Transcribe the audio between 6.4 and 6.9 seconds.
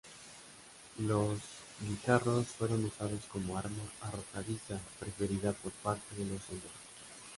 honderos.